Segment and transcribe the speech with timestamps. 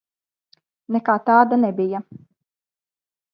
[0.95, 2.01] Nekā tāda nebija.